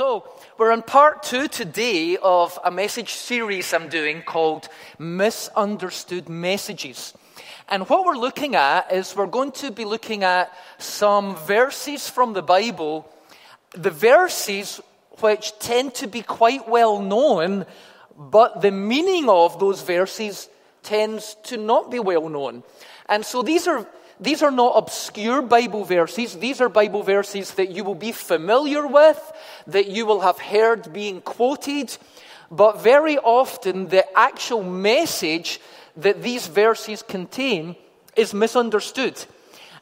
[0.00, 0.24] So,
[0.56, 4.66] we're on part two today of a message series I'm doing called
[4.98, 7.12] Misunderstood Messages.
[7.68, 12.32] And what we're looking at is we're going to be looking at some verses from
[12.32, 13.12] the Bible,
[13.72, 14.80] the verses
[15.18, 17.66] which tend to be quite well known,
[18.16, 20.48] but the meaning of those verses
[20.82, 22.62] tends to not be well known.
[23.06, 23.86] And so these are
[24.20, 26.36] these are not obscure Bible verses.
[26.36, 29.32] These are Bible verses that you will be familiar with,
[29.66, 31.96] that you will have heard being quoted.
[32.50, 35.60] But very often, the actual message
[35.96, 37.76] that these verses contain
[38.14, 39.24] is misunderstood.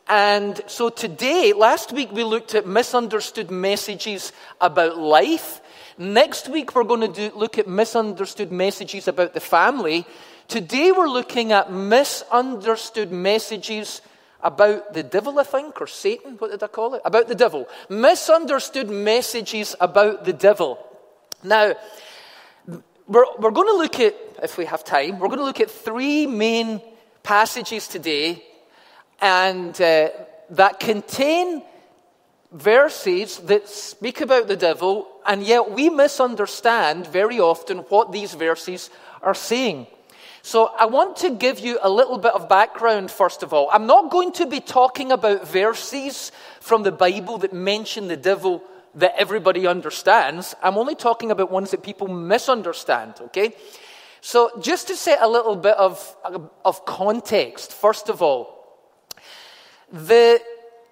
[0.07, 5.61] And so today, last week we looked at misunderstood messages about life.
[5.99, 10.07] Next week we're going to do, look at misunderstood messages about the family.
[10.47, 14.01] Today we're looking at misunderstood messages
[14.43, 16.37] about the devil, I think, or Satan.
[16.37, 17.03] What did I call it?
[17.05, 17.69] About the devil.
[17.89, 20.79] Misunderstood messages about the devil.
[21.43, 21.75] Now,
[23.07, 25.71] we're, we're going to look at, if we have time, we're going to look at
[25.71, 26.81] three main
[27.23, 28.45] passages today
[29.21, 30.11] and uh,
[30.51, 31.63] that contain
[32.53, 38.91] verses that speak about the devil, and yet we misunderstand very often what these verses
[39.23, 39.87] are saying.
[40.49, 43.69] So I want to give you a little bit of background, first of all.
[43.71, 48.65] I'm not going to be talking about verses from the Bible that mention the devil
[48.95, 50.55] that everybody understands.
[50.63, 53.53] I'm only talking about ones that people misunderstand, okay?
[54.23, 56.17] So just to set a little bit of,
[56.65, 58.81] of context, first of all,
[59.93, 60.41] the,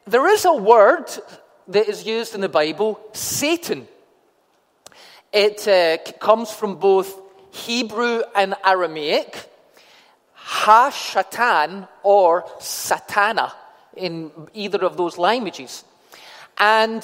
[0.06, 1.08] there is a word
[1.68, 3.88] that is used in the Bible, Satan.
[5.32, 7.22] It uh, comes from both
[7.56, 9.50] Hebrew and Aramaic,
[10.34, 13.52] Ha-Shatan or Satana
[13.96, 15.84] in either of those languages.
[16.58, 17.02] And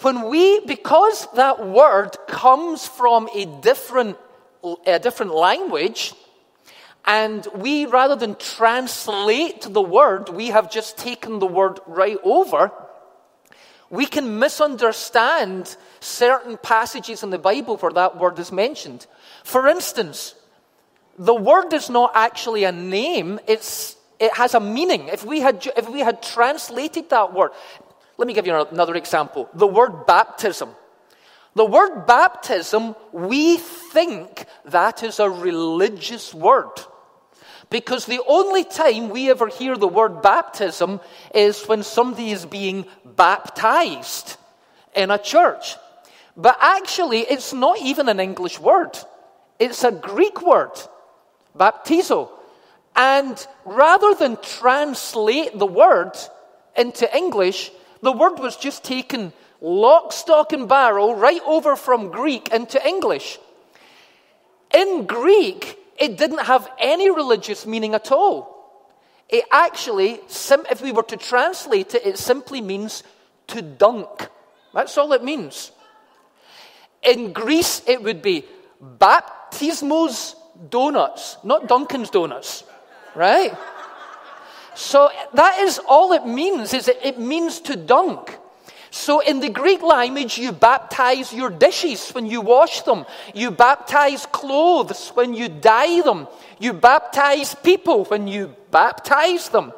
[0.00, 4.16] when we, because that word comes from a different,
[4.86, 6.14] a different language,
[7.04, 12.70] and we, rather than translate the word, we have just taken the word right over,
[13.90, 19.06] we can misunderstand certain passages in the Bible where that word is mentioned.
[19.44, 20.34] For instance,
[21.18, 25.08] the word is not actually a name, it's, it has a meaning.
[25.08, 27.50] If we, had, if we had translated that word,
[28.16, 29.48] let me give you another example.
[29.54, 30.70] The word baptism.
[31.54, 36.70] The word baptism, we think that is a religious word.
[37.70, 41.00] Because the only time we ever hear the word baptism
[41.34, 44.36] is when somebody is being baptized
[44.94, 45.76] in a church.
[46.36, 48.98] But actually, it's not even an English word.
[49.60, 50.72] It's a Greek word,
[51.56, 52.30] baptizo.
[52.96, 56.12] And rather than translate the word
[56.76, 57.70] into English,
[58.02, 63.38] the word was just taken lock, stock, and barrel right over from Greek into English.
[64.74, 68.56] In Greek, it didn't have any religious meaning at all.
[69.28, 70.20] It actually,
[70.70, 73.04] if we were to translate it, it simply means
[73.48, 74.28] to dunk.
[74.72, 75.70] That's all it means.
[77.02, 78.44] In Greece, it would be
[79.50, 80.34] baptismos
[80.68, 82.64] donuts, not Dunkin's donuts,
[83.14, 83.56] right?
[84.74, 88.38] So that is all it means, is it, it means to dunk.
[88.92, 93.06] So in the Greek language, you baptize your dishes when you wash them.
[93.34, 96.26] You baptize clothes when you dye them.
[96.58, 99.72] You baptize people when you baptize them.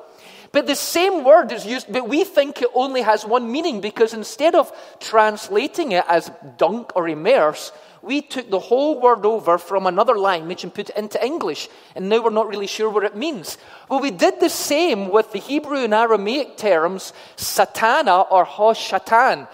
[0.51, 4.13] But the same word is used, but we think it only has one meaning because
[4.13, 9.87] instead of translating it as dunk or immerse, we took the whole word over from
[9.87, 13.17] another language and put it into English, and now we're not really sure what it
[13.17, 13.59] means.
[13.89, 19.49] Well, we did the same with the Hebrew and Aramaic terms satana or hoshatan.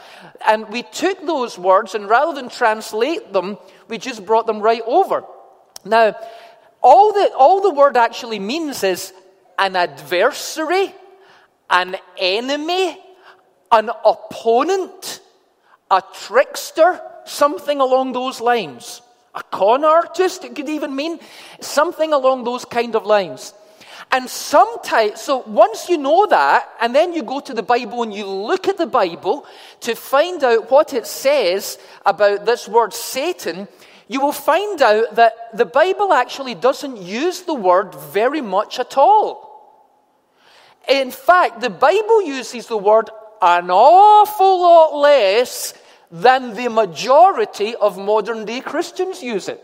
[0.47, 4.82] And we took those words, and rather than translate them, we just brought them right
[4.86, 5.25] over.
[5.84, 6.16] Now,
[6.82, 9.12] all the, all the word actually means is
[9.59, 10.94] an adversary,
[11.69, 12.98] an enemy,
[13.70, 15.20] an opponent,
[15.91, 19.03] a trickster, something along those lines.
[19.34, 21.21] A con artist, it could even mean
[21.60, 23.54] something along those kind of lines.
[24.10, 28.15] And sometimes, so once you know that, and then you go to the Bible and
[28.15, 29.45] you look at the Bible
[29.80, 33.69] to find out what it says about this word Satan,
[34.09, 38.97] you will find out that the Bible actually doesn't use the word very much at
[38.97, 39.47] all.
[40.89, 43.10] In fact, the Bible uses the word
[43.42, 45.75] an awful lot less
[46.10, 49.63] than the majority of modern day Christians use it.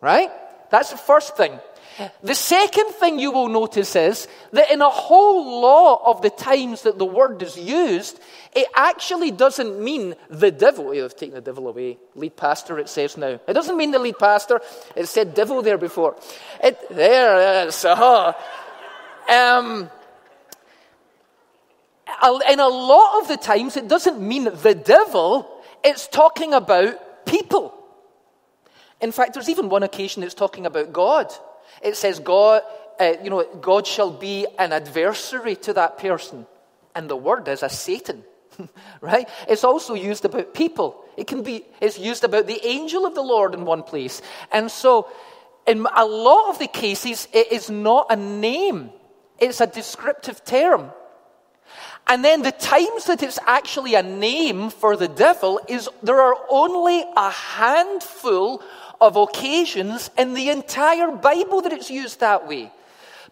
[0.00, 0.30] Right?
[0.70, 1.58] That's the first thing.
[2.22, 6.82] The second thing you will notice is that in a whole lot of the times
[6.82, 8.20] that the word is used,
[8.54, 10.94] it actually doesn't mean the devil.
[10.94, 11.98] You've taken the devil away.
[12.14, 13.40] Lead pastor, it says now.
[13.48, 14.60] It doesn't mean the lead pastor.
[14.94, 16.16] It said devil there before.
[16.62, 17.84] It, there it is.
[17.84, 18.32] Uh-huh.
[19.28, 19.90] Um,
[22.48, 25.62] in a lot of the times, it doesn't mean the devil.
[25.84, 27.74] It's talking about people.
[29.00, 31.32] In fact, there's even one occasion it's talking about God.
[31.82, 32.62] It says, God,
[32.98, 36.46] uh, you know, God shall be an adversary to that person.
[36.94, 38.24] And the word is a Satan,
[39.00, 39.28] right?
[39.48, 41.04] It's also used about people.
[41.16, 44.20] It can be, it's used about the angel of the Lord in one place.
[44.50, 45.08] And so,
[45.66, 48.90] in a lot of the cases, it is not a name,
[49.38, 50.90] it's a descriptive term.
[52.08, 56.36] And then the times that it's actually a name for the devil is there are
[56.48, 58.62] only a handful
[59.00, 62.72] of occasions in the entire Bible that it's used that way.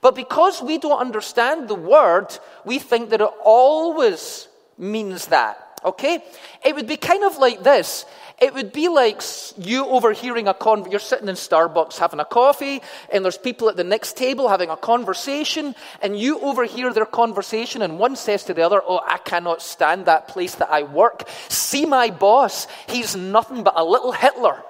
[0.02, 4.46] But because we don't understand the word, we think that it always
[4.76, 5.80] means that.
[5.82, 6.22] Okay?
[6.64, 8.04] It would be kind of like this.
[8.38, 9.22] It would be like
[9.56, 10.90] you overhearing a con.
[10.90, 14.68] You're sitting in Starbucks having a coffee, and there's people at the next table having
[14.68, 19.16] a conversation, and you overhear their conversation, and one says to the other, "Oh, I
[19.18, 21.26] cannot stand that place that I work.
[21.48, 22.66] See my boss.
[22.88, 24.62] He's nothing but a little Hitler."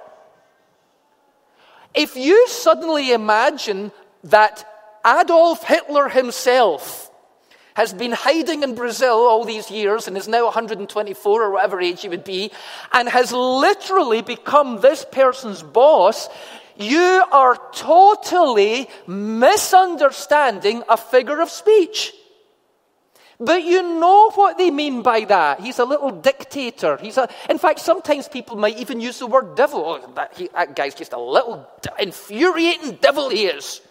[1.93, 3.91] If you suddenly imagine
[4.23, 4.65] that
[5.05, 7.06] Adolf Hitler himself
[7.77, 12.01] has been hiding in Brazil all these years and is now 124 or whatever age
[12.01, 12.51] he would be,
[12.91, 16.27] and has literally become this person's boss,
[16.75, 22.13] you are totally misunderstanding a figure of speech.
[23.39, 25.59] But you know what they mean by that.
[25.59, 26.97] He's a little dictator.
[26.97, 29.85] He's a, in fact, sometimes people might even use the word devil.
[29.85, 31.69] Oh, that, he, that guy's just a little
[31.99, 33.81] infuriating devil, he is.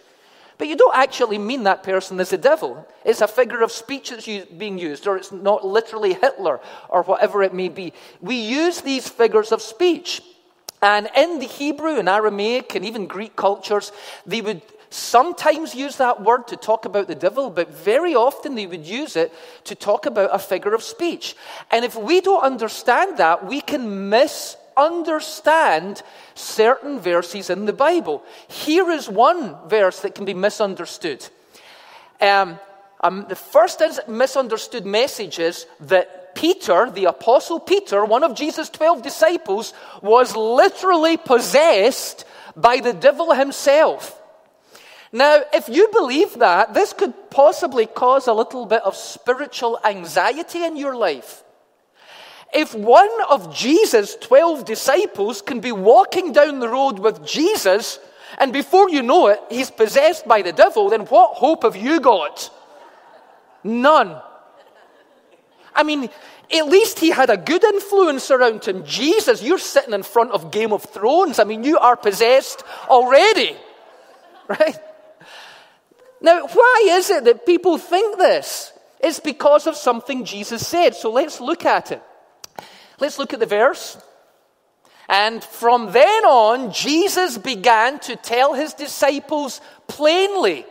[0.57, 2.87] But you don't actually mean that person is a devil.
[3.05, 6.59] It's a figure of speech that's being used, or it's not literally Hitler,
[6.89, 7.93] or whatever it may be.
[8.21, 10.21] We use these figures of speech.
[10.81, 13.91] And in the Hebrew and Aramaic and even Greek cultures,
[14.25, 18.65] they would sometimes use that word to talk about the devil, but very often they
[18.65, 19.33] would use it
[19.65, 21.35] to talk about a figure of speech.
[21.71, 24.09] And if we don't understand that, we can
[24.77, 26.03] misunderstand
[26.35, 28.23] certain verses in the Bible.
[28.47, 31.25] Here is one verse that can be misunderstood.
[32.21, 32.59] Um,
[33.01, 39.01] um, the first misunderstood message is that Peter, the Apostle Peter, one of Jesus' 12
[39.01, 42.25] disciples, was literally possessed
[42.55, 44.13] by the devil himself.
[45.11, 50.63] Now, if you believe that, this could possibly cause a little bit of spiritual anxiety
[50.63, 51.43] in your life.
[52.53, 57.99] If one of Jesus' 12 disciples can be walking down the road with Jesus,
[58.37, 61.99] and before you know it, he's possessed by the devil, then what hope have you
[61.99, 62.49] got?
[63.63, 64.21] None.
[65.75, 66.09] I mean,
[66.51, 68.85] at least he had a good influence around him.
[68.85, 71.39] Jesus, you're sitting in front of Game of Thrones.
[71.39, 73.55] I mean, you are possessed already.
[74.47, 74.77] Right?
[76.21, 78.71] Now, why is it that people think this?
[79.01, 80.95] It's because of something Jesus said.
[80.95, 82.01] So let's look at it.
[82.99, 83.97] Let's look at the verse.
[85.09, 90.65] And from then on, Jesus began to tell his disciples plainly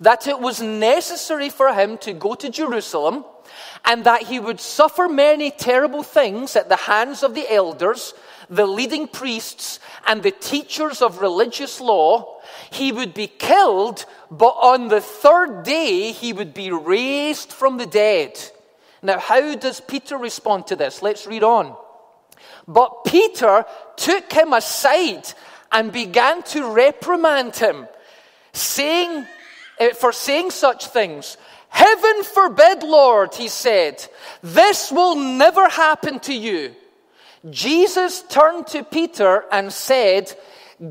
[0.00, 3.24] that it was necessary for him to go to Jerusalem
[3.84, 8.14] and that he would suffer many terrible things at the hands of the elders,
[8.48, 12.40] the leading priests, and the teachers of religious law.
[12.70, 17.86] He would be killed, but on the third day he would be raised from the
[17.86, 18.38] dead.
[19.02, 21.02] Now, how does Peter respond to this?
[21.02, 21.76] Let's read on.
[22.68, 23.64] But Peter
[23.96, 25.24] took him aside
[25.72, 27.88] and began to reprimand him,
[28.52, 29.26] saying,
[29.78, 31.36] eh, for saying such things.
[31.68, 34.06] Heaven forbid, Lord, he said,
[34.42, 36.74] this will never happen to you.
[37.50, 40.32] Jesus turned to Peter and said,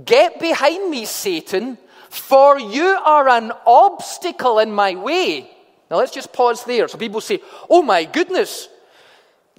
[0.05, 1.77] Get behind me, Satan,
[2.09, 5.49] for you are an obstacle in my way.
[5.91, 6.87] Now let's just pause there.
[6.87, 8.69] So people say, Oh my goodness.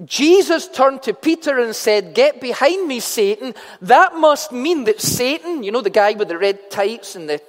[0.06, 3.54] Jesus turned to Peter and said, Get behind me, Satan.
[3.82, 7.40] That must mean that Satan, you know, the guy with the red tights and the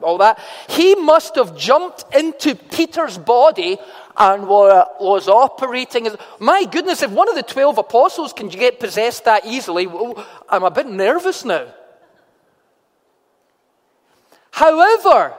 [0.00, 0.38] all that.
[0.68, 3.78] He must have jumped into Peter's body
[4.16, 6.08] and was operating.
[6.38, 9.88] My goodness, if one of the 12 apostles can get possessed that easily,
[10.48, 11.66] I'm a bit nervous now.
[14.50, 15.34] However,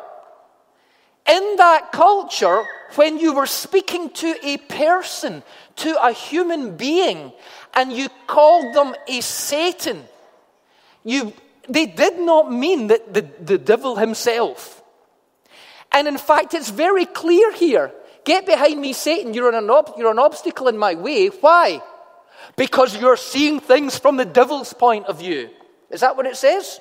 [1.29, 2.63] in that culture,
[2.95, 5.43] when you were speaking to a person,
[5.77, 7.31] to a human being,
[7.73, 10.03] and you called them a Satan,
[11.03, 11.33] you
[11.69, 14.81] they did not mean that the, the devil himself.
[15.91, 17.93] And in fact, it's very clear here.
[18.25, 19.33] Get behind me, Satan.
[19.33, 21.27] You're an, ob- you're an obstacle in my way.
[21.27, 21.81] Why?
[22.55, 25.49] Because you're seeing things from the devil's point of view.
[25.89, 26.79] Is that what it says?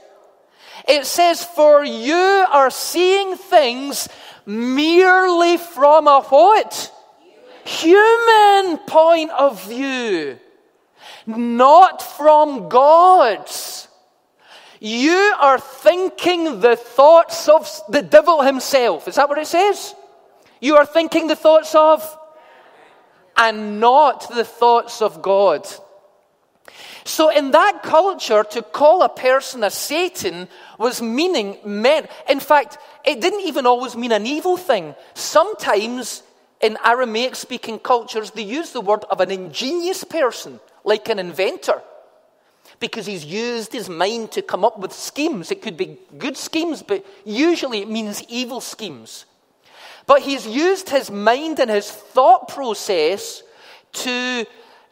[0.86, 4.08] It says, For you are seeing things
[4.46, 6.92] merely from a what?
[7.64, 10.38] Human point of view,
[11.26, 13.88] not from God's.
[14.80, 19.08] You are thinking the thoughts of the devil himself.
[19.08, 19.94] Is that what it says?
[20.60, 22.16] You are thinking the thoughts of,
[23.36, 25.66] and not the thoughts of God.
[27.04, 30.46] So, in that culture, to call a person a Satan
[30.78, 32.10] was meaning meant.
[32.28, 32.76] In fact,
[33.08, 34.94] it didn't even always mean an evil thing.
[35.14, 36.22] Sometimes,
[36.60, 41.80] in Aramaic speaking cultures, they use the word of an ingenious person, like an inventor,
[42.80, 45.50] because he's used his mind to come up with schemes.
[45.50, 49.24] It could be good schemes, but usually it means evil schemes.
[50.06, 53.42] But he's used his mind and his thought process
[54.04, 54.44] to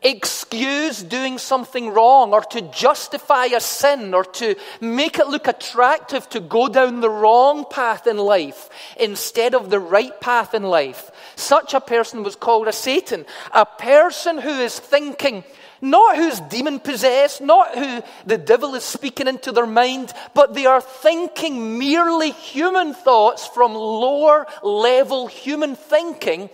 [0.03, 6.29] excuse doing something wrong or to justify a sin or to make it look attractive
[6.29, 11.11] to go down the wrong path in life instead of the right path in life.
[11.35, 15.45] Such a person was called a Satan, a person who is thinking,
[15.81, 20.67] not who's demon possessed, not who the devil is speaking into their mind, but they
[20.67, 26.51] are thinking merely human thoughts from lower level human thinking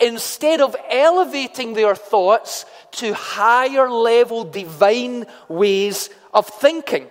[0.00, 7.08] instead of elevating their thoughts to higher level divine ways of thinking.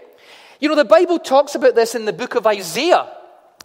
[0.59, 3.11] You know, the Bible talks about this in the book of Isaiah.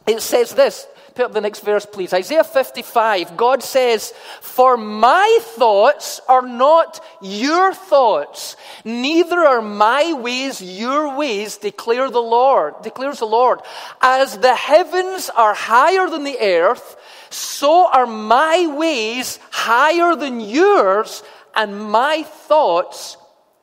[0.07, 0.87] It says this
[1.19, 2.13] Put up the next verse, please.
[2.13, 3.37] Isaiah 55.
[3.37, 11.57] God says, For my thoughts are not your thoughts, neither are my ways your ways,
[11.57, 13.59] declare the Lord, declares the Lord.
[14.01, 16.97] As the heavens are higher than the earth,
[17.31, 23.17] so are my ways higher than yours, and my thoughts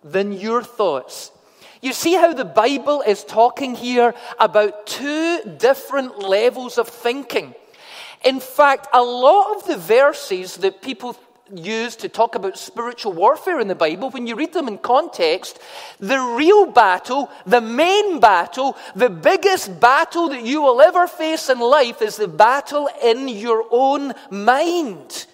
[0.03, 1.31] than your thoughts.
[1.81, 7.53] You see how the Bible is talking here about two different levels of thinking.
[8.23, 11.15] In fact, a lot of the verses that people
[11.53, 15.59] use to talk about spiritual warfare in the Bible, when you read them in context,
[15.99, 21.59] the real battle, the main battle, the biggest battle that you will ever face in
[21.59, 25.27] life is the battle in your own mind.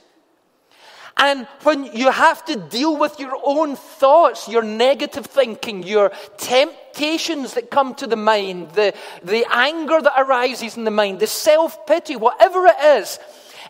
[1.18, 7.54] And when you have to deal with your own thoughts, your negative thinking, your temptations
[7.54, 11.86] that come to the mind, the, the anger that arises in the mind, the self
[11.86, 13.20] pity, whatever it is,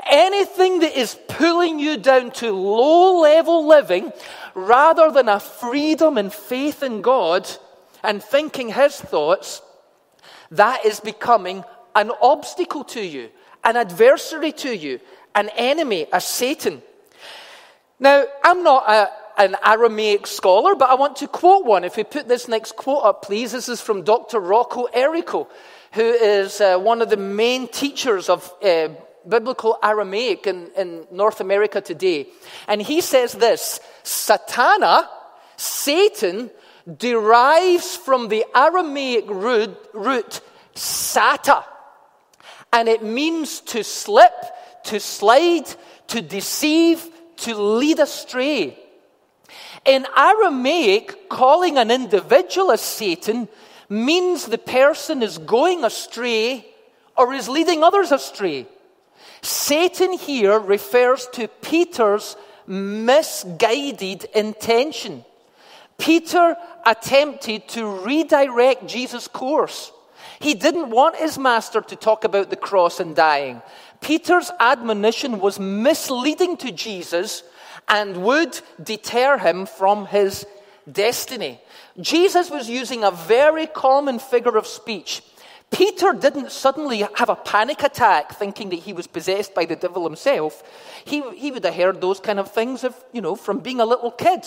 [0.10, 4.14] anything that is pulling you down to low level living
[4.54, 7.50] rather than a freedom and faith in God
[8.04, 9.62] and thinking His thoughts,
[10.52, 11.64] that is becoming
[11.96, 13.30] an obstacle to you,
[13.64, 15.00] an adversary to you,
[15.36, 16.82] an enemy, a Satan.
[18.02, 21.84] Now, I'm not a, an Aramaic scholar, but I want to quote one.
[21.84, 23.52] If we put this next quote up, please.
[23.52, 24.40] This is from Dr.
[24.40, 25.48] Rocco Errico,
[25.92, 28.90] who is uh, one of the main teachers of uh,
[29.30, 32.28] biblical Aramaic in, in North America today.
[32.68, 35.08] And he says this Satana,
[35.56, 36.50] Satan,
[36.98, 40.42] derives from the Aramaic root, root
[40.74, 41.64] sata,
[42.74, 44.34] and it means to slip,
[44.86, 45.68] to slide,
[46.08, 47.08] to deceive,
[47.42, 48.78] to lead astray.
[49.86, 53.48] In Aramaic, calling an individual a Satan
[53.90, 56.66] means the person is going astray
[57.18, 58.68] or is leading others astray.
[59.42, 62.36] Satan here refers to Peter's
[62.68, 65.26] misguided intention.
[65.98, 66.56] Peter
[66.86, 69.92] attempted to redirect Jesus' course.
[70.40, 73.62] He didn't want his master to talk about the cross and dying.
[74.02, 77.44] Peter's admonition was misleading to Jesus
[77.88, 80.46] and would deter him from his
[80.92, 81.62] destiny.
[82.00, 85.22] Jesus was using a very common figure of speech.
[85.70, 90.04] Peter didn't suddenly have a panic attack thinking that he was possessed by the devil
[90.04, 90.64] himself.
[91.06, 93.86] He, he would have heard those kind of things of, you know, from being a
[93.86, 94.46] little kid.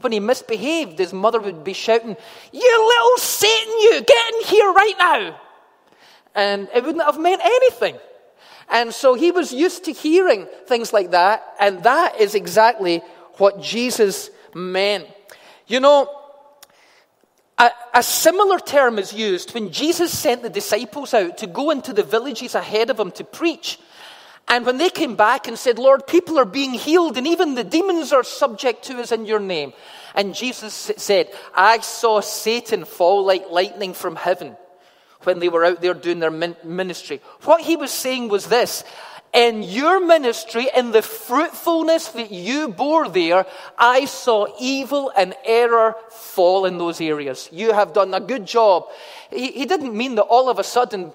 [0.00, 2.16] When he misbehaved, his mother would be shouting,
[2.52, 5.40] You little Satan, you, get in here right now.
[6.34, 7.96] And it wouldn't have meant anything.
[8.70, 13.02] And so he was used to hearing things like that, and that is exactly
[13.34, 15.06] what Jesus meant.
[15.66, 16.08] You know,
[17.58, 21.92] a, a, similar term is used when Jesus sent the disciples out to go into
[21.92, 23.78] the villages ahead of him to preach.
[24.48, 27.64] And when they came back and said, Lord, people are being healed and even the
[27.64, 29.72] demons are subject to us in your name.
[30.14, 34.56] And Jesus said, I saw Satan fall like lightning from heaven
[35.24, 37.20] when they were out there doing their ministry.
[37.42, 38.84] What he was saying was this
[39.32, 43.46] in your ministry, in the fruitfulness that you bore there,
[43.78, 47.48] I saw evil and error fall in those areas.
[47.52, 48.86] You have done a good job.
[49.30, 51.12] He, he didn't mean that all of a sudden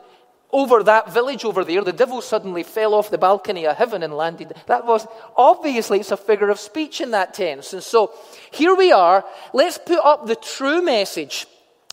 [0.53, 4.13] over that village over there, the devil suddenly fell off the balcony of heaven and
[4.13, 4.53] landed.
[4.67, 7.74] That was obviously it's a figure of speech in that tense.
[7.74, 8.13] And so
[8.51, 9.25] here we are.
[9.53, 11.47] Let's put up the true message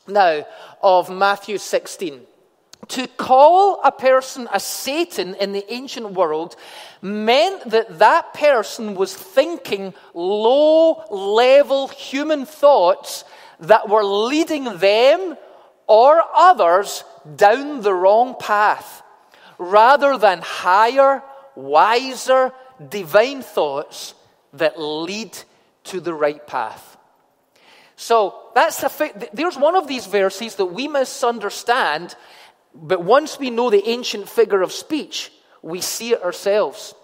[0.07, 0.47] now
[0.83, 2.21] of Matthew 16.
[2.89, 6.57] To call a person a Satan in the ancient world
[7.01, 13.25] meant that that person was thinking low level human thoughts
[13.61, 15.37] that were leading them
[15.87, 17.05] or others
[17.37, 19.03] down the wrong path
[19.59, 21.23] rather than higher,
[21.55, 22.53] wiser,
[22.89, 24.15] divine thoughts
[24.55, 25.39] that lead
[25.85, 26.92] to the right path.
[27.97, 28.91] So that's a,
[29.33, 32.17] there's one of these verses that we misunderstand,
[32.75, 35.31] but once we know the ancient figure of speech,
[35.63, 36.95] we see it ourselves.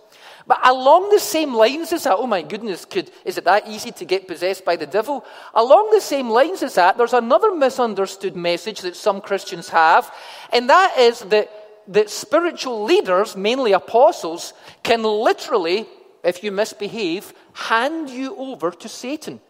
[0.49, 3.91] But along the same lines as that, oh my goodness, could, is it that easy
[3.93, 5.27] to get possessed by the devil?
[5.53, 10.11] Along the same lines as that, there's another misunderstood message that some Christians have,
[10.51, 11.51] and that is that,
[11.89, 15.87] that spiritual leaders, mainly apostles, can literally,
[16.25, 19.41] if you misbehave, hand you over to Satan.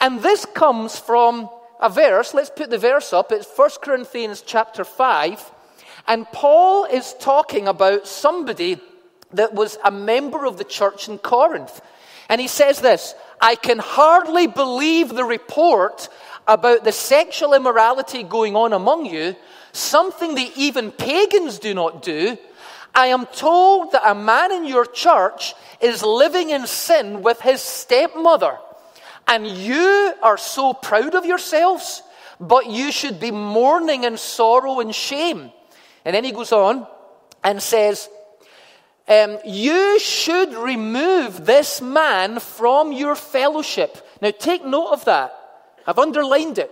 [0.00, 4.84] And this comes from a verse, let's put the verse up, it's 1 Corinthians chapter
[4.84, 5.52] 5,
[6.08, 8.80] and Paul is talking about somebody
[9.32, 11.80] that was a member of the church in Corinth.
[12.28, 16.08] And he says this I can hardly believe the report
[16.48, 19.36] about the sexual immorality going on among you,
[19.72, 22.38] something that even pagans do not do.
[22.94, 27.60] I am told that a man in your church is living in sin with his
[27.60, 28.58] stepmother.
[29.26, 32.02] And you are so proud of yourselves,
[32.40, 35.52] but you should be mourning and sorrow and shame.
[36.04, 36.86] And then he goes on
[37.44, 38.08] and says,
[39.08, 44.06] um, you should remove this man from your fellowship.
[44.22, 45.34] Now, take note of that.
[45.86, 46.70] I've underlined it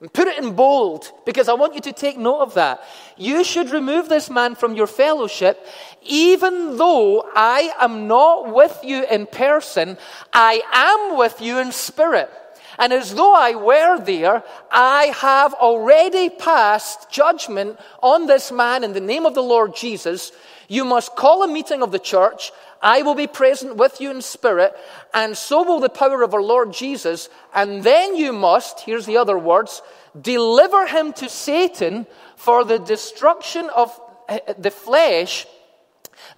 [0.00, 2.82] and put it in bold because I want you to take note of that.
[3.20, 5.64] You should remove this man from your fellowship,
[6.02, 9.98] even though I am not with you in person,
[10.32, 12.30] I am with you in spirit.
[12.78, 18.94] And as though I were there, I have already passed judgment on this man in
[18.94, 20.32] the name of the Lord Jesus
[20.70, 22.52] you must call a meeting of the church.
[22.80, 24.72] I will be present with you in spirit,
[25.12, 27.28] and so will the power of our Lord Jesus.
[27.52, 29.82] And then you must, here's the other words,
[30.18, 32.06] deliver him to Satan
[32.40, 35.46] for the destruction of eh, the flesh,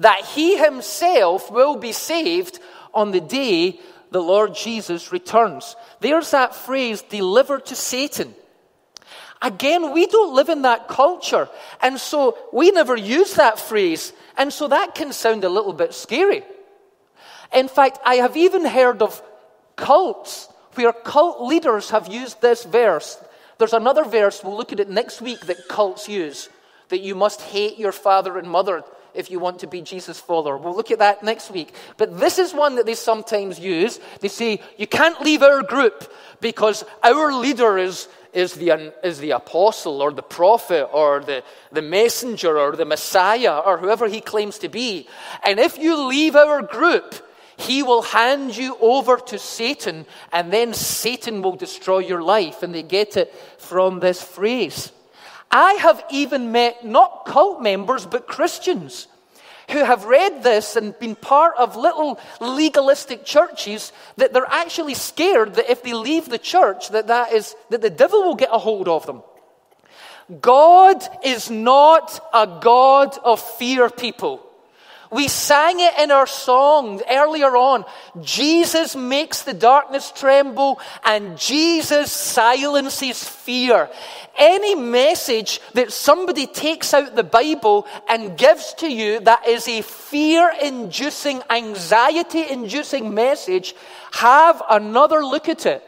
[0.01, 2.59] that he himself will be saved
[2.93, 3.79] on the day
[4.11, 5.77] the Lord Jesus returns.
[6.01, 8.35] There's that phrase, delivered to Satan.
[9.41, 11.49] Again, we don't live in that culture.
[11.81, 14.13] And so we never use that phrase.
[14.37, 16.43] And so that can sound a little bit scary.
[17.55, 19.23] In fact, I have even heard of
[19.77, 23.23] cults where cult leaders have used this verse.
[23.63, 26.49] There's another verse, we'll look at it next week, that cults use
[26.89, 28.83] that you must hate your father and mother
[29.15, 30.57] if you want to be Jesus' follower.
[30.59, 31.73] We'll look at that next week.
[31.97, 34.01] But this is one that they sometimes use.
[34.19, 39.31] They say, You can't leave our group because our leader is is the, is the
[39.31, 44.59] apostle or the prophet or the, the messenger or the Messiah or whoever he claims
[44.59, 45.07] to be.
[45.45, 47.15] And if you leave our group,
[47.63, 52.63] he will hand you over to Satan, and then Satan will destroy your life.
[52.63, 54.93] And they get it from this phrase.
[55.51, 59.07] I have even met not cult members, but Christians
[59.71, 65.55] who have read this and been part of little legalistic churches that they're actually scared
[65.55, 68.59] that if they leave the church that that is that the devil will get a
[68.59, 69.23] hold of them
[70.41, 74.45] god is not a god of fear people
[75.13, 77.85] we sang it in our song earlier on.
[78.23, 83.91] Jesus makes the darkness tremble and Jesus silences fear.
[84.39, 89.83] Any message that somebody takes out the Bible and gives to you that is a
[89.83, 93.75] fear inducing, anxiety inducing message,
[94.13, 95.85] have another look at it.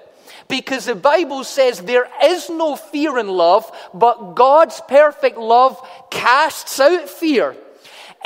[0.48, 6.78] Because the Bible says there is no fear in love, but God's perfect love casts
[6.78, 7.56] out fear.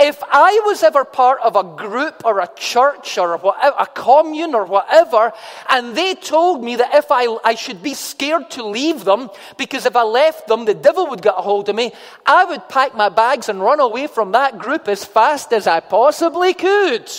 [0.00, 4.64] If I was ever part of a group or a church or a commune or
[4.64, 5.32] whatever,
[5.68, 9.86] and they told me that if I, I should be scared to leave them because
[9.86, 11.92] if I left them, the devil would get a hold of me,
[12.24, 15.80] I would pack my bags and run away from that group as fast as I
[15.80, 17.10] possibly could.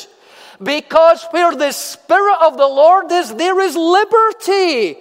[0.64, 4.98] Because where the Spirit of the Lord is, there is liberty.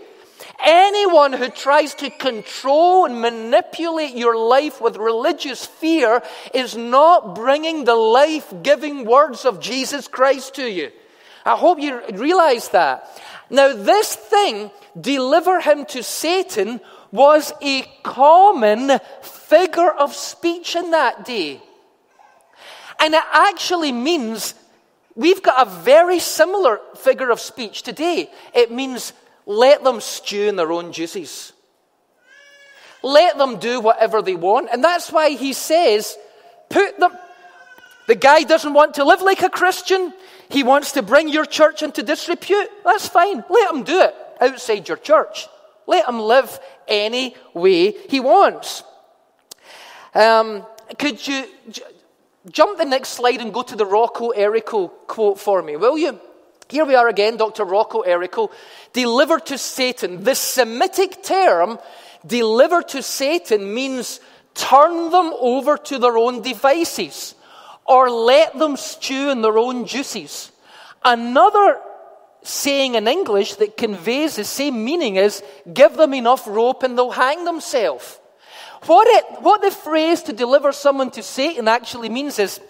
[0.65, 7.85] Anyone who tries to control and manipulate your life with religious fear is not bringing
[7.85, 10.91] the life giving words of Jesus Christ to you.
[11.45, 13.09] I hope you realize that.
[13.51, 16.81] Now, this thing, deliver him to Satan,
[17.13, 21.63] was a common figure of speech in that day.
[23.01, 24.55] And it actually means
[25.15, 28.29] we've got a very similar figure of speech today.
[28.55, 29.13] It means
[29.49, 31.55] let them stew in their own juices.
[33.03, 34.69] Let them do whatever they want.
[34.71, 36.17] And that's why he says,
[36.69, 37.17] put them.
[38.07, 40.13] The guy doesn't want to live like a Christian.
[40.51, 42.69] He wants to bring your church into disrepute.
[42.85, 43.43] That's fine.
[43.49, 45.49] Let him do it outside your church.
[45.87, 48.83] Let him live any way he wants.
[50.15, 50.67] Um,
[50.99, 51.83] could you j-
[52.51, 56.21] jump the next slide and go to the Rocco Errico quote for me, will you?
[56.71, 57.65] Here we are again, Dr.
[57.65, 58.51] Rocco Errico,
[58.93, 60.23] delivered to Satan.
[60.23, 61.79] This Semitic term,
[62.27, 64.21] delivered to Satan, means
[64.55, 67.35] turn them over to their own devices
[67.87, 70.53] or let them stew in their own juices.
[71.03, 71.81] Another
[72.43, 77.11] saying in English that conveys the same meaning is give them enough rope and they'll
[77.11, 78.21] hang themselves.
[78.85, 82.61] What, it, what the phrase to deliver someone to Satan actually means is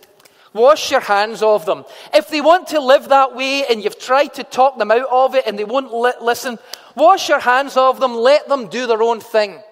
[0.59, 1.85] Wash your hands of them.
[2.13, 5.37] If they want to live that way and you've tried to talk them out of
[5.37, 6.59] it and they won't li- listen,
[6.97, 8.17] wash your hands of them.
[8.17, 9.63] Let them do their own thing.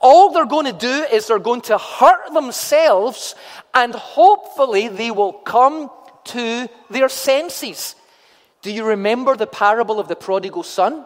[0.00, 3.34] All they're going to do is they're going to hurt themselves
[3.74, 5.90] and hopefully they will come
[6.24, 7.94] to their senses.
[8.62, 11.04] Do you remember the parable of the prodigal son?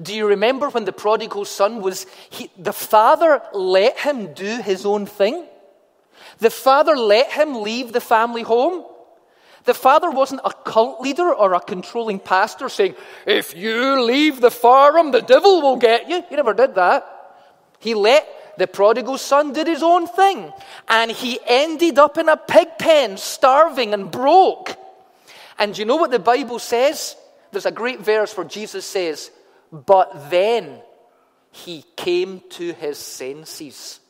[0.00, 4.84] Do you remember when the prodigal son was, he, the father let him do his
[4.84, 5.46] own thing?
[6.38, 8.84] The father let him leave the family home.
[9.64, 12.94] The father wasn't a cult leader or a controlling pastor saying,
[13.26, 16.22] If you leave the farm, the devil will get you.
[16.28, 17.04] He never did that.
[17.78, 18.26] He let
[18.58, 20.52] the prodigal son did his own thing.
[20.88, 24.76] And he ended up in a pig pen, starving and broke.
[25.58, 27.16] And you know what the Bible says?
[27.52, 29.30] There's a great verse where Jesus says,
[29.70, 30.80] But then
[31.50, 34.00] he came to his senses.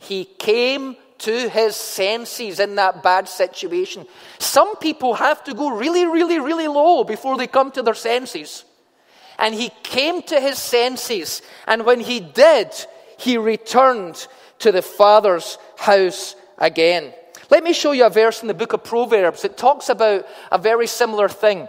[0.00, 4.06] He came to his senses in that bad situation.
[4.38, 8.64] Some people have to go really, really, really low before they come to their senses.
[9.38, 12.72] And he came to his senses, and when he did,
[13.18, 14.26] he returned
[14.58, 17.12] to the Father's house again.
[17.50, 19.44] Let me show you a verse in the book of Proverbs.
[19.44, 21.68] It talks about a very similar thing.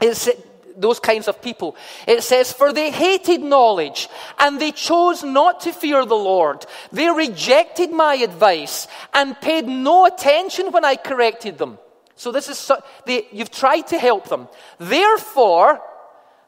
[0.00, 0.28] It's,
[0.76, 1.76] those kinds of people.
[2.06, 4.08] It says, For they hated knowledge,
[4.38, 6.64] and they chose not to fear the Lord.
[6.92, 11.78] They rejected my advice, and paid no attention when I corrected them.
[12.16, 14.48] So this is, so, they, you've tried to help them.
[14.78, 15.80] Therefore,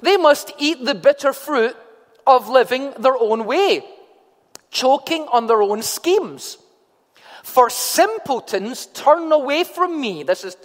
[0.00, 1.76] they must eat the bitter fruit
[2.26, 3.84] of living their own way,
[4.70, 6.58] choking on their own schemes.
[7.42, 10.22] For simpletons turn away from me.
[10.22, 10.56] This is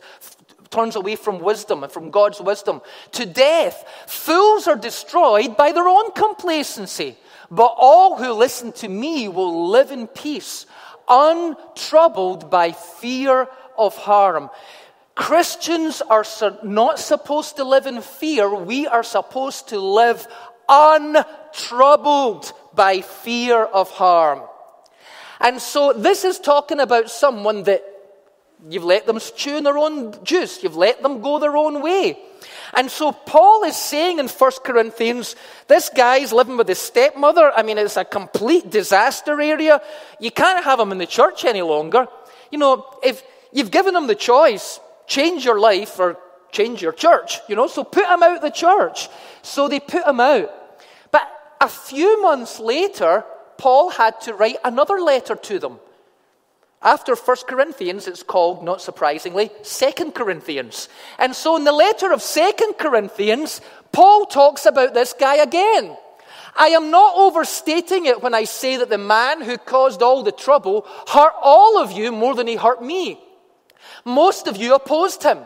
[0.69, 2.82] turns away from wisdom and from God's wisdom
[3.13, 3.84] to death.
[4.08, 7.17] Fools are destroyed by their own complacency,
[7.49, 10.65] but all who listen to me will live in peace,
[11.08, 14.49] untroubled by fear of harm.
[15.15, 16.23] Christians are
[16.63, 18.53] not supposed to live in fear.
[18.53, 20.25] We are supposed to live
[20.69, 24.43] untroubled by fear of harm.
[25.41, 27.84] And so this is talking about someone that
[28.67, 30.62] You've let them stew in their own juice.
[30.62, 32.19] You've let them go their own way.
[32.74, 35.36] And so Paul is saying in 1 Corinthians,
[35.67, 37.52] this guy's living with his stepmother.
[37.56, 39.82] I mean, it's a complete disaster area.
[40.19, 42.08] You can't have him in the church any longer.
[42.52, 46.17] You know, if you've given him the choice, change your life or
[46.52, 49.08] change your church, you know, so put him out the church.
[49.41, 50.52] So they put him out.
[51.12, 51.28] But
[51.62, 53.24] a few months later,
[53.58, 55.80] Paul had to write another letter to them.
[56.81, 60.87] After 1 Corinthians, it's called, not surprisingly, 2 Corinthians.
[61.17, 63.59] And so in the letter of 2 Corinthians,
[63.91, 65.97] Paul talks about this guy again.
[66.55, 70.31] I am not overstating it when I say that the man who caused all the
[70.31, 73.19] trouble hurt all of you more than he hurt me.
[74.05, 75.39] Most of you opposed him,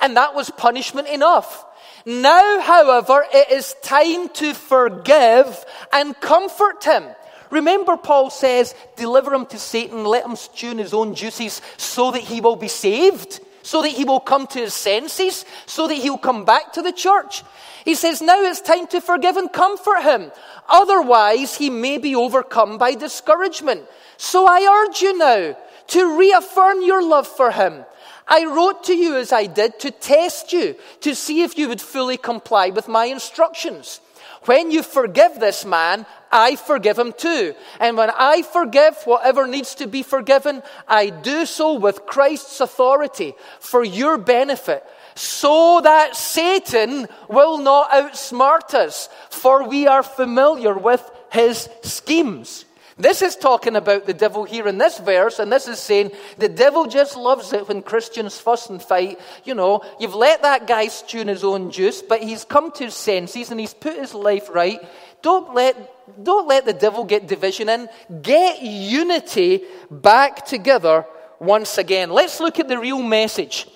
[0.00, 1.66] and that was punishment enough.
[2.06, 7.04] Now, however, it is time to forgive and comfort him.
[7.50, 12.10] Remember, Paul says, deliver him to Satan, let him stew in his own juices so
[12.10, 15.94] that he will be saved, so that he will come to his senses, so that
[15.94, 17.42] he'll come back to the church.
[17.84, 20.30] He says, now it's time to forgive and comfort him.
[20.68, 23.82] Otherwise, he may be overcome by discouragement.
[24.16, 25.56] So I urge you now
[25.88, 27.84] to reaffirm your love for him.
[28.26, 31.80] I wrote to you as I did to test you, to see if you would
[31.80, 34.00] fully comply with my instructions.
[34.44, 37.54] When you forgive this man, I forgive him too.
[37.80, 43.34] And when I forgive whatever needs to be forgiven, I do so with Christ's authority
[43.60, 51.02] for your benefit, so that Satan will not outsmart us, for we are familiar with
[51.32, 52.64] his schemes.
[52.98, 56.48] This is talking about the devil here in this verse, and this is saying the
[56.48, 59.20] devil just loves it when Christians fuss and fight.
[59.44, 62.86] You know, you've let that guy stew in his own juice, but he's come to
[62.86, 64.80] his senses and he's put his life right.
[65.22, 67.88] Don't let, don't let the devil get division in.
[68.20, 71.06] Get unity back together
[71.38, 72.10] once again.
[72.10, 73.68] Let's look at the real message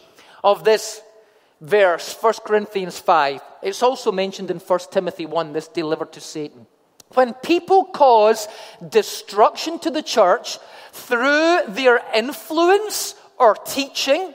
[0.42, 1.00] of this
[1.60, 3.40] verse, 1 Corinthians 5.
[3.62, 6.66] It's also mentioned in 1 Timothy 1, this delivered to Satan.
[7.14, 8.48] When people cause
[8.86, 10.58] destruction to the church
[10.92, 14.34] through their influence or teaching,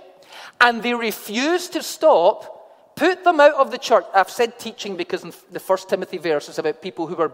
[0.59, 4.05] and they refuse to stop, put them out of the church.
[4.13, 7.31] I've said teaching because in the first Timothy verse is about people who are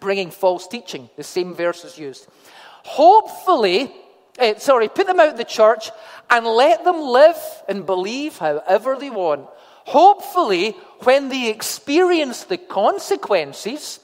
[0.00, 1.08] bringing false teaching.
[1.16, 2.26] The same verse is used.
[2.84, 3.92] Hopefully,
[4.38, 5.90] eh, sorry, put them out of the church
[6.30, 7.38] and let them live
[7.68, 9.48] and believe however they want.
[9.84, 14.00] Hopefully, when they experience the consequences,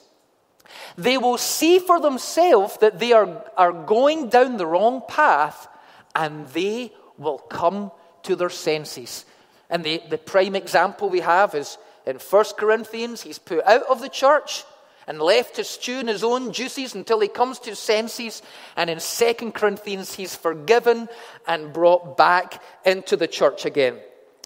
[0.97, 5.69] they will see for themselves that they are, are going down the wrong path
[6.15, 7.91] and they will come
[8.23, 9.25] to their senses.
[9.71, 14.01] And the, the prime example we have is in 1 Corinthians, he's put out of
[14.01, 14.65] the church
[15.07, 18.43] and left to stew in his own juices until he comes to senses.
[18.77, 21.09] And in 2 Corinthians, he's forgiven
[21.47, 23.99] and brought back into the church again.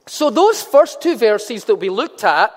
[0.07, 2.55] So, those first two verses that we looked at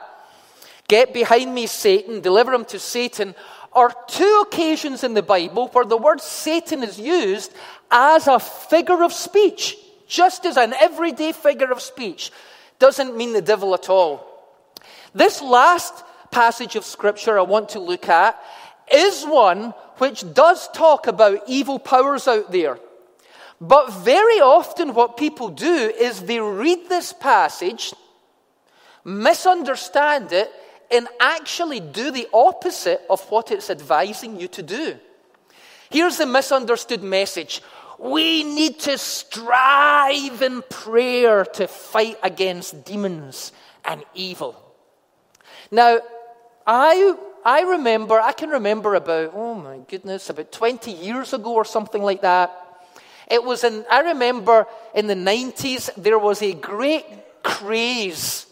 [0.87, 3.35] get behind me, Satan, deliver him to Satan
[3.73, 7.53] are two occasions in the Bible where the word Satan is used
[7.89, 12.31] as a figure of speech, just as an everyday figure of speech.
[12.79, 14.27] Doesn't mean the devil at all.
[15.13, 18.41] This last passage of scripture I want to look at
[18.91, 22.79] is one which does talk about evil powers out there.
[23.59, 27.93] But very often, what people do is they read this passage,
[29.05, 30.51] misunderstand it,
[30.91, 34.97] and actually do the opposite of what it's advising you to do.
[35.89, 37.61] Here's the misunderstood message
[37.97, 43.51] we need to strive in prayer to fight against demons
[43.85, 44.55] and evil.
[45.69, 45.99] Now,
[46.65, 51.63] I, I remember, I can remember about, oh my goodness, about 20 years ago or
[51.63, 52.51] something like that.
[53.29, 57.05] It was in, I remember in the 90s, there was a great
[57.43, 58.47] craze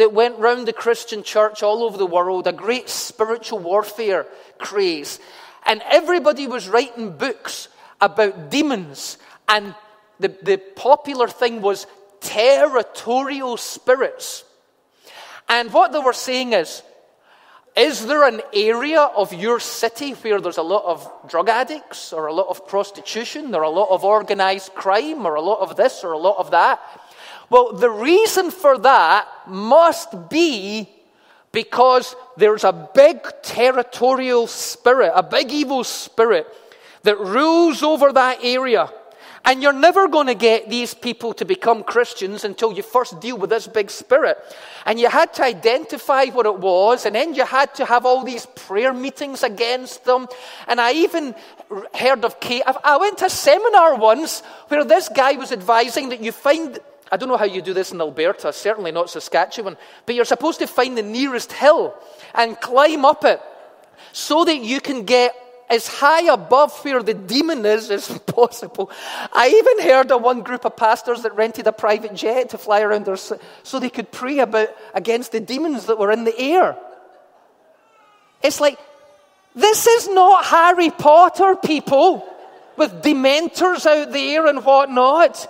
[0.00, 5.20] that went round the Christian church all over the world, a great spiritual warfare craze.
[5.66, 7.68] And everybody was writing books
[8.00, 9.18] about demons.
[9.46, 9.74] And
[10.18, 11.86] the, the popular thing was
[12.20, 14.42] territorial spirits.
[15.50, 16.82] And what they were saying is,
[17.76, 22.26] is there an area of your city where there's a lot of drug addicts or
[22.26, 26.04] a lot of prostitution or a lot of organized crime or a lot of this
[26.04, 26.80] or a lot of that?
[27.50, 30.88] Well, the reason for that must be
[31.52, 36.46] because there's a big territorial spirit, a big evil spirit
[37.02, 38.90] that rules over that area.
[39.42, 43.38] And you're never going to get these people to become Christians until you first deal
[43.38, 44.36] with this big spirit.
[44.84, 48.22] And you had to identify what it was, and then you had to have all
[48.22, 50.28] these prayer meetings against them.
[50.68, 51.34] And I even
[51.94, 52.62] heard of Kate.
[52.66, 56.78] I went to a seminar once where this guy was advising that you find
[57.10, 60.60] I don't know how you do this in Alberta, certainly not Saskatchewan, but you're supposed
[60.60, 61.94] to find the nearest hill
[62.34, 63.40] and climb up it
[64.12, 65.34] so that you can get
[65.68, 68.90] as high above where the demon is as possible.
[69.32, 72.80] I even heard of one group of pastors that rented a private jet to fly
[72.80, 73.38] around their, so
[73.78, 76.76] they could pray about against the demons that were in the air.
[78.42, 78.78] It's like,
[79.54, 82.26] this is not Harry Potter, people,
[82.76, 85.48] with dementors out there and whatnot.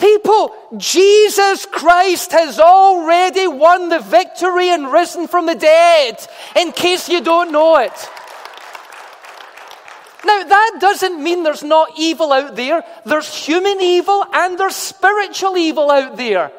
[0.00, 6.16] People, Jesus Christ has already won the victory and risen from the dead,
[6.56, 7.92] in case you don't know it.
[10.24, 12.82] Now, that doesn't mean there's not evil out there.
[13.04, 16.52] There's human evil and there's spiritual evil out there.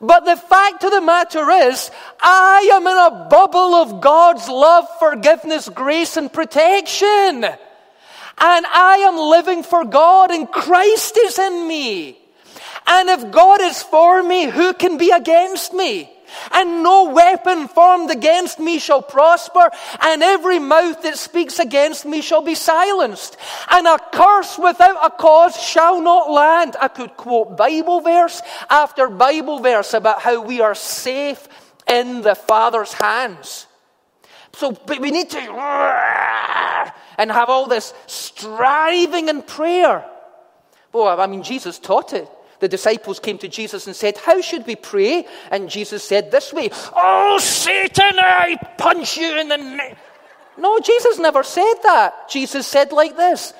[0.00, 4.86] But the fact of the matter is, I am in a bubble of God's love,
[4.98, 7.44] forgiveness, grace, and protection.
[7.44, 12.19] And I am living for God, and Christ is in me.
[12.90, 16.10] And if God is for me, who can be against me?
[16.50, 22.20] And no weapon formed against me shall prosper, and every mouth that speaks against me
[22.20, 23.36] shall be silenced.
[23.70, 26.76] And a curse without a cause shall not land.
[26.80, 31.48] I could quote Bible verse after Bible verse about how we are safe
[31.88, 33.66] in the Father's hands.
[34.54, 35.38] So, but we need to
[37.18, 40.04] and have all this striving and prayer.
[40.92, 42.28] Well, I mean, Jesus taught it
[42.60, 45.26] the disciples came to Jesus and said, How should we pray?
[45.50, 49.98] And Jesus said this way, Oh, Satan, I punch you in the neck.
[50.58, 52.28] No, Jesus never said that.
[52.28, 53.54] Jesus said like this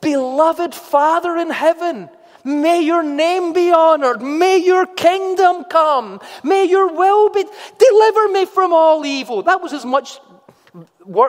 [0.00, 2.08] Beloved Father in heaven,
[2.44, 4.20] May your name be honored.
[4.20, 6.20] May your kingdom come.
[6.42, 7.44] May your will be.
[7.78, 9.42] Deliver me from all evil.
[9.42, 10.18] That was as much,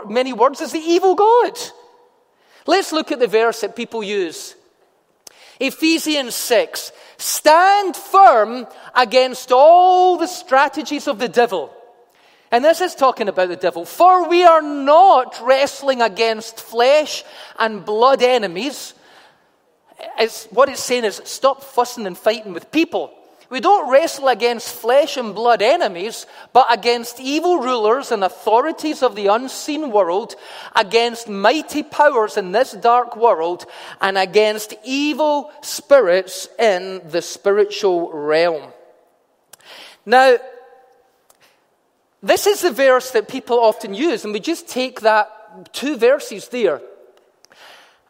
[0.10, 1.58] many words as the evil God.
[2.66, 4.56] Let's look at the verse that people use.
[5.60, 6.92] Ephesians 6.
[7.18, 11.74] Stand firm against all the strategies of the devil.
[12.52, 13.84] And this is talking about the devil.
[13.84, 17.24] For we are not wrestling against flesh
[17.58, 18.94] and blood enemies.
[20.20, 23.12] It's, what it's saying is stop fussing and fighting with people.
[23.54, 29.14] We don't wrestle against flesh and blood enemies, but against evil rulers and authorities of
[29.14, 30.34] the unseen world,
[30.76, 33.68] against mighty powers in this dark world,
[34.02, 38.74] and against evil spirits in the spiritual realm.
[40.04, 40.38] Now,
[42.24, 46.48] this is the verse that people often use, and we just take that two verses
[46.48, 46.82] there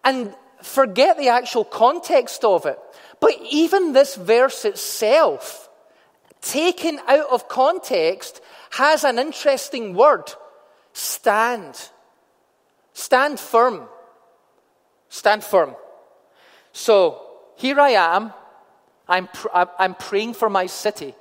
[0.05, 2.79] and forget the actual context of it.
[3.23, 5.69] But even this verse itself,
[6.41, 10.29] taken out of context, has an interesting word
[10.91, 11.89] stand.
[12.91, 13.87] Stand firm.
[15.07, 15.73] Stand firm.
[16.73, 17.21] So
[17.55, 18.33] here I am.
[19.07, 21.15] I'm, pr- I'm praying for my city.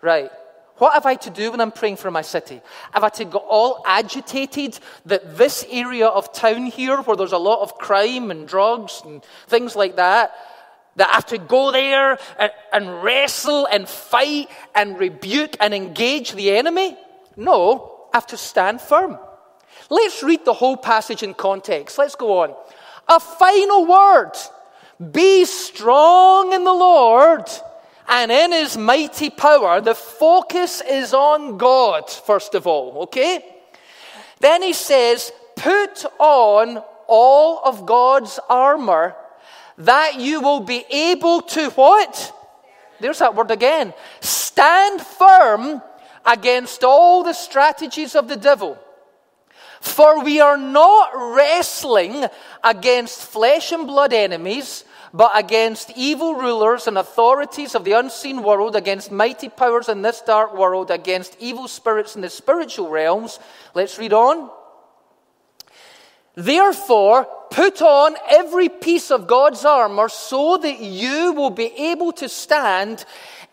[0.00, 0.30] Right.
[0.76, 2.60] What have I to do when I'm praying for my city?
[2.92, 7.38] Have I to get all agitated that this area of town here, where there's a
[7.38, 10.32] lot of crime and drugs and things like that,
[10.96, 16.32] that I have to go there and, and wrestle and fight and rebuke and engage
[16.32, 16.96] the enemy.
[17.36, 19.18] No, I have to stand firm.
[19.88, 21.98] Let's read the whole passage in context.
[21.98, 22.54] Let's go on.
[23.08, 24.32] A final word.
[25.12, 27.48] Be strong in the Lord
[28.06, 29.80] and in his mighty power.
[29.80, 33.44] The focus is on God, first of all, okay?
[34.40, 39.16] Then he says, put on all of God's armor
[39.80, 42.34] that you will be able to what?
[43.00, 43.94] There's that word again.
[44.20, 45.82] Stand firm
[46.24, 48.78] against all the strategies of the devil.
[49.80, 52.26] For we are not wrestling
[52.62, 58.76] against flesh and blood enemies, but against evil rulers and authorities of the unseen world,
[58.76, 63.38] against mighty powers in this dark world, against evil spirits in the spiritual realms.
[63.74, 64.50] Let's read on.
[66.34, 72.28] Therefore, put on every piece of God's armor so that you will be able to
[72.28, 73.04] stand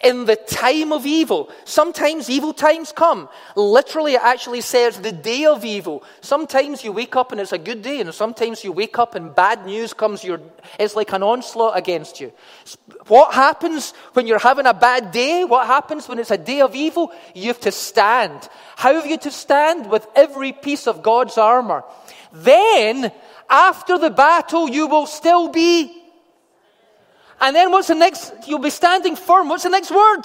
[0.03, 1.49] in the time of evil.
[1.65, 3.27] Sometimes evil times come.
[3.55, 6.03] Literally, it actually says the day of evil.
[6.21, 9.33] Sometimes you wake up and it's a good day, and sometimes you wake up and
[9.33, 10.23] bad news comes.
[10.23, 10.39] Your,
[10.79, 12.31] it's like an onslaught against you.
[13.07, 15.43] What happens when you're having a bad day?
[15.45, 17.11] What happens when it's a day of evil?
[17.33, 18.47] You have to stand.
[18.75, 19.89] How have you to stand?
[19.89, 21.83] With every piece of God's armor.
[22.31, 23.11] Then,
[23.49, 26.03] after the battle, you will still be.
[27.39, 28.33] And then what's the next?
[28.47, 29.49] You'll be standing firm.
[29.49, 30.23] What's the next word?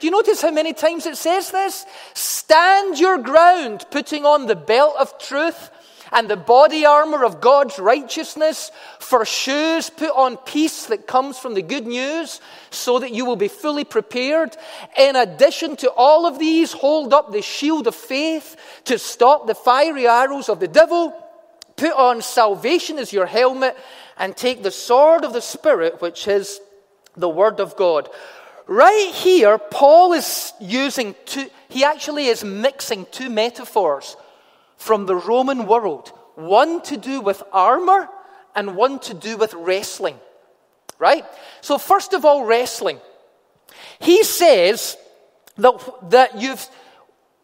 [0.00, 1.86] Do you notice how many times it says this?
[2.14, 5.70] Stand your ground, putting on the belt of truth
[6.10, 8.72] and the body armor of God's righteousness.
[8.98, 12.40] For shoes, put on peace that comes from the good news,
[12.70, 14.56] so that you will be fully prepared.
[14.98, 19.54] In addition to all of these, hold up the shield of faith to stop the
[19.54, 21.16] fiery arrows of the devil.
[21.76, 23.76] Put on salvation as your helmet
[24.16, 26.60] and take the sword of the Spirit, which is
[27.16, 28.08] the Word of God.
[28.66, 34.16] Right here, Paul is using two, he actually is mixing two metaphors
[34.76, 38.08] from the Roman world one to do with armor
[38.54, 40.18] and one to do with wrestling.
[40.98, 41.24] Right?
[41.60, 43.00] So, first of all, wrestling.
[44.00, 44.96] He says
[45.56, 46.66] that, that you've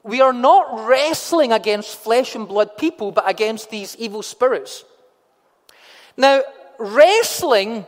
[0.02, 4.84] we are not wrestling against flesh and blood people, but against these evil spirits.
[6.16, 6.42] Now,
[6.78, 7.87] wrestling,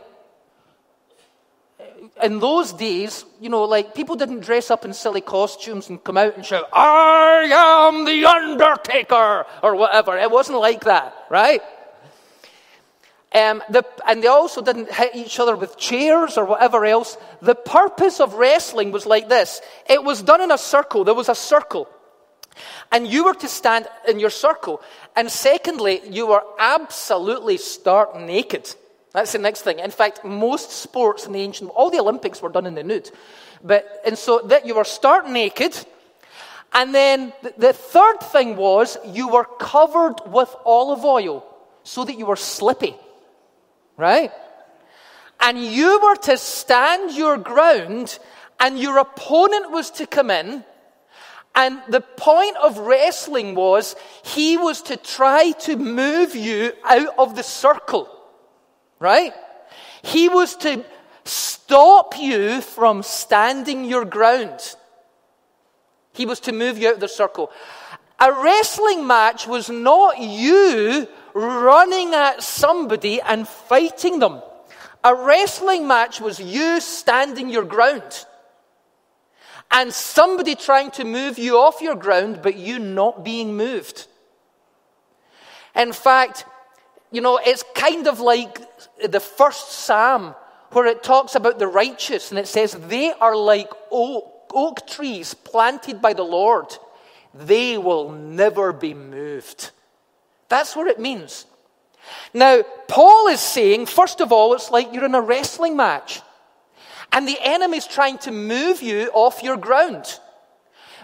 [2.21, 6.17] in those days, you know, like people didn't dress up in silly costumes and come
[6.17, 10.17] out and shout, I am the Undertaker, or whatever.
[10.17, 11.61] It wasn't like that, right?
[13.33, 17.17] Um, the, and they also didn't hit each other with chairs or whatever else.
[17.41, 21.03] The purpose of wrestling was like this it was done in a circle.
[21.05, 21.87] There was a circle.
[22.91, 24.81] And you were to stand in your circle.
[25.15, 28.75] And secondly, you were absolutely stark naked.
[29.13, 29.79] That's the next thing.
[29.79, 33.11] In fact, most sports in the ancient, all the Olympics were done in the nude.
[33.63, 35.77] But, and so that you were stark naked.
[36.73, 41.45] And then the, the third thing was you were covered with olive oil
[41.83, 42.95] so that you were slippy.
[43.97, 44.31] Right?
[45.41, 48.17] And you were to stand your ground
[48.59, 50.63] and your opponent was to come in.
[51.53, 57.35] And the point of wrestling was he was to try to move you out of
[57.35, 58.09] the circle
[59.01, 59.33] right?
[60.03, 60.85] He was to
[61.25, 64.75] stop you from standing your ground.
[66.13, 67.51] He was to move you out of the circle.
[68.19, 74.41] A wrestling match was not you running at somebody and fighting them.
[75.03, 78.25] A wrestling match was you standing your ground.
[79.71, 84.07] And somebody trying to move you off your ground, but you not being moved.
[85.75, 86.45] In fact,
[87.11, 88.59] you know, it's kind of like
[89.05, 90.35] the first psalm
[90.71, 95.33] where it talks about the righteous and it says, They are like oak, oak trees
[95.33, 96.67] planted by the Lord.
[97.33, 99.71] They will never be moved.
[100.49, 101.45] That's what it means.
[102.33, 106.21] Now, Paul is saying, first of all, it's like you're in a wrestling match.
[107.11, 110.19] And the enemy's trying to move you off your ground.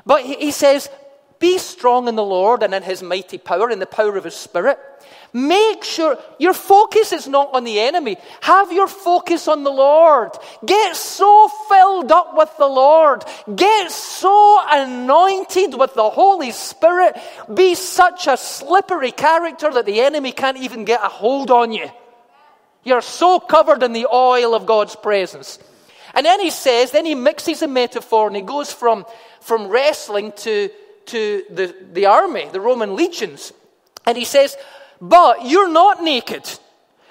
[0.05, 0.89] But he says,
[1.39, 4.35] be strong in the Lord and in his mighty power, in the power of his
[4.35, 4.79] spirit.
[5.33, 8.17] Make sure your focus is not on the enemy.
[8.41, 10.31] Have your focus on the Lord.
[10.65, 13.23] Get so filled up with the Lord.
[13.53, 17.17] Get so anointed with the Holy Spirit.
[17.53, 21.89] Be such a slippery character that the enemy can't even get a hold on you.
[22.83, 25.59] You're so covered in the oil of God's presence.
[26.17, 29.05] And then he says, then he mixes a metaphor and he goes from,
[29.39, 30.71] from wrestling to,
[31.05, 33.53] to the, the army, the Roman legions.
[34.03, 34.57] And he says,
[34.99, 36.49] but you're not naked.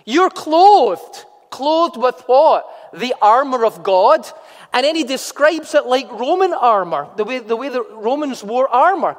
[0.04, 1.24] You're clothed.
[1.50, 2.66] Clothed with what?
[2.94, 4.26] The armor of God.
[4.72, 8.68] And then he describes it like Roman armor, the way the, way the Romans wore
[8.68, 9.16] armor.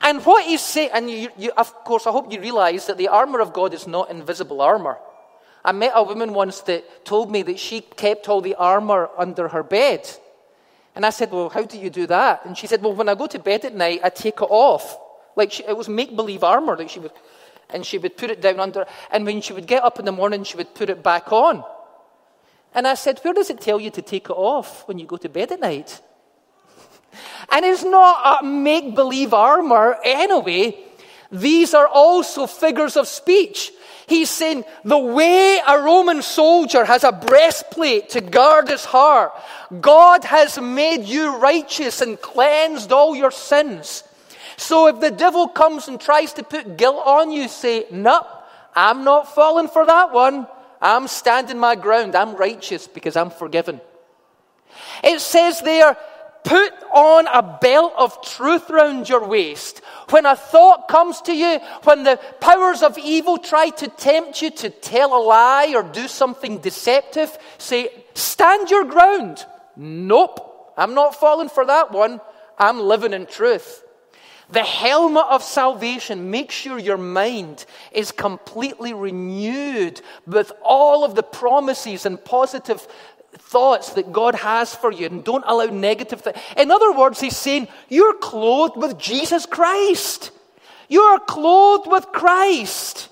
[0.00, 3.08] And what he's saying, and you, you, of course, I hope you realize that the
[3.08, 4.96] armor of God is not invisible armor.
[5.68, 9.48] I met a woman once that told me that she kept all the armor under
[9.48, 10.08] her bed.
[10.94, 12.46] And I said, Well, how do you do that?
[12.46, 14.98] And she said, Well, when I go to bed at night, I take it off.
[15.36, 17.12] Like she, it was make believe armor that she would
[17.68, 20.12] and she would put it down under, and when she would get up in the
[20.12, 21.62] morning, she would put it back on.
[22.72, 25.18] And I said, Where does it tell you to take it off when you go
[25.18, 26.00] to bed at night?
[27.52, 30.78] and it's not a make believe armor anyway.
[31.30, 33.70] These are also figures of speech.
[34.08, 39.32] He's saying the way a Roman soldier has a breastplate to guard his heart,
[39.80, 44.04] God has made you righteous and cleansed all your sins.
[44.56, 48.26] So if the devil comes and tries to put guilt on you, say, Nope,
[48.74, 50.46] I'm not falling for that one.
[50.80, 52.16] I'm standing my ground.
[52.16, 53.80] I'm righteous because I'm forgiven.
[55.04, 55.96] It says there,
[56.44, 59.80] put on a belt of truth round your waist.
[60.10, 64.50] When a thought comes to you, when the powers of evil try to tempt you
[64.50, 69.44] to tell a lie or do something deceptive, say, stand your ground.
[69.76, 72.20] Nope, I'm not falling for that one.
[72.58, 73.84] I'm living in truth.
[74.50, 81.22] The helmet of salvation makes sure your mind is completely renewed with all of the
[81.22, 82.86] promises and positive
[83.38, 86.36] thoughts that God has for you and don't allow negative things.
[86.56, 90.30] In other words, he's saying, You're clothed with Jesus Christ.
[90.88, 93.08] You are clothed with Christ.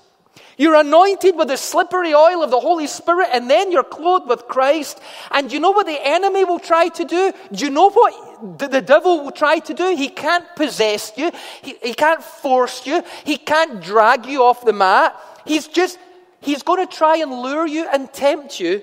[0.57, 4.47] You're anointed with the slippery oil of the Holy Spirit, and then you're clothed with
[4.47, 4.99] Christ.
[5.29, 7.31] And you know what the enemy will try to do?
[7.51, 9.95] Do you know what the, devil will try to do?
[9.95, 14.73] He can't possess you, he, he can't force you, he can't drag you off the
[14.73, 15.15] mat.
[15.45, 15.99] He's just,
[16.41, 18.81] he's going to try and lure you and tempt you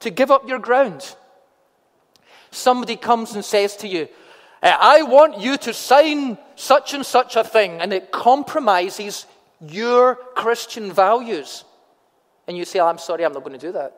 [0.00, 1.16] to give up your ground.
[2.50, 4.08] Somebody comes and says to you,
[4.62, 9.26] eh, I want you to sign such and such a thing, and it compromises
[9.60, 11.64] your Christian values.
[12.46, 13.94] And you say, oh, I'm sorry, I'm not going to do that.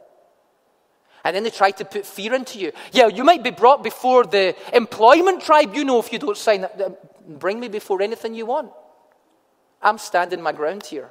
[1.25, 2.73] And then they try to put fear into you.
[2.93, 7.39] Yeah, you might be brought before the employment tribunal if you don't sign that.
[7.39, 8.71] Bring me before anything you want.
[9.83, 11.11] I'm standing my ground here.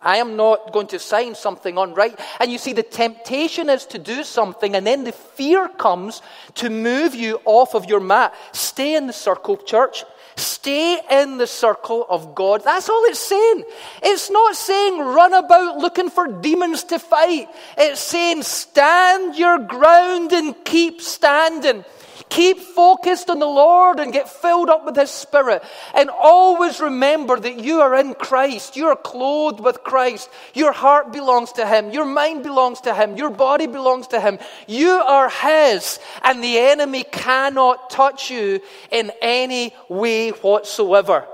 [0.00, 2.20] I am not going to sign something unright.
[2.38, 6.22] And you see, the temptation is to do something, and then the fear comes
[6.56, 8.34] to move you off of your mat.
[8.52, 10.04] Stay in the circle, church.
[10.36, 12.62] Stay in the circle of God.
[12.62, 13.64] That's all it's saying.
[14.02, 17.48] It's not saying run about looking for demons to fight.
[17.78, 21.86] It's saying stand your ground and keep standing.
[22.28, 25.62] Keep focused on the Lord and get filled up with His Spirit.
[25.94, 28.76] And always remember that you are in Christ.
[28.76, 30.28] You are clothed with Christ.
[30.52, 31.90] Your heart belongs to Him.
[31.92, 33.16] Your mind belongs to Him.
[33.16, 34.38] Your body belongs to Him.
[34.66, 36.00] You are His.
[36.22, 38.60] And the enemy cannot touch you
[38.90, 41.26] in any way whatsoever.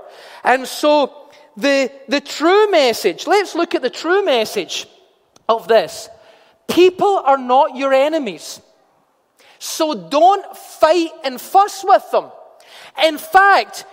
[0.43, 1.11] And so,
[1.57, 4.87] the, the true message, let's look at the true message
[5.49, 6.09] of this.
[6.67, 8.61] People are not your enemies.
[9.63, 12.29] So don't fight and fuss with them.
[13.01, 13.85] In fact,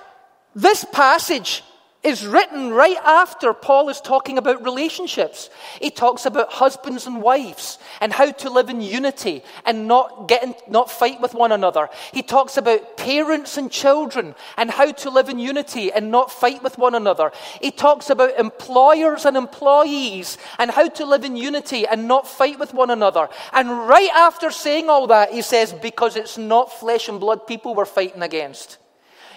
[0.53, 1.63] this passage
[2.03, 5.51] is written right after Paul is talking about relationships.
[5.81, 10.43] He talks about husbands and wives and how to live in unity and not get
[10.43, 11.91] in, not fight with one another.
[12.13, 16.63] He talks about parents and children and how to live in unity and not fight
[16.63, 17.33] with one another.
[17.61, 22.59] He talks about employers and employees and how to live in unity and not fight
[22.59, 23.29] with one another.
[23.53, 27.75] And right after saying all that, he says, because it's not flesh and blood people
[27.75, 28.79] we're fighting against.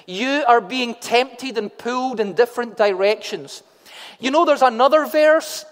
[0.05, 3.63] You are being tempted and pulled in different directions.
[4.19, 5.65] You know, there's another verse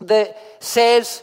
[0.00, 1.22] that says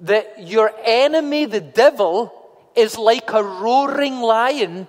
[0.00, 2.32] that your enemy, the devil,
[2.74, 4.86] is like a roaring lion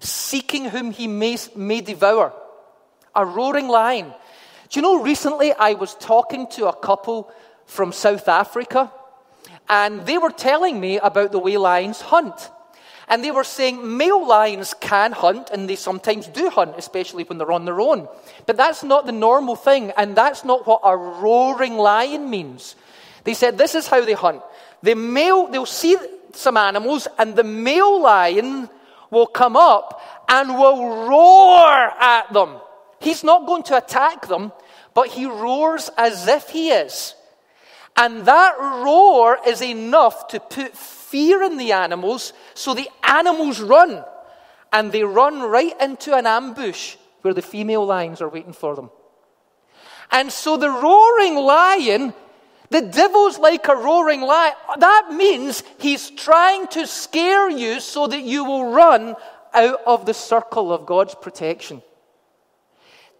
[0.00, 2.32] seeking whom he may, may devour.
[3.14, 4.12] A roaring lion.
[4.68, 7.30] Do you know, recently I was talking to a couple
[7.66, 8.92] from South Africa,
[9.68, 12.50] and they were telling me about the way lions hunt.
[13.08, 17.38] And they were saying male lions can hunt, and they sometimes do hunt, especially when
[17.38, 18.08] they're on their own.
[18.46, 22.74] But that's not the normal thing, and that's not what a roaring lion means.
[23.24, 24.42] They said this is how they hunt.
[24.82, 25.96] The male, they'll see
[26.32, 28.68] some animals, and the male lion
[29.10, 31.68] will come up and will roar
[32.00, 32.56] at them.
[33.00, 34.52] He's not going to attack them,
[34.94, 37.14] but he roars as if he is.
[37.96, 44.04] And that roar is enough to put fear in the animals, so the animals run.
[44.72, 48.90] And they run right into an ambush where the female lions are waiting for them.
[50.10, 52.14] And so the roaring lion,
[52.70, 54.54] the devil's like a roaring lion.
[54.78, 59.16] That means he's trying to scare you so that you will run
[59.54, 61.82] out of the circle of God's protection.